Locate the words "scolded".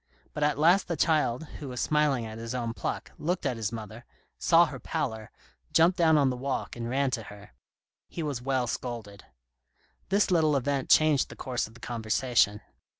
8.65-9.25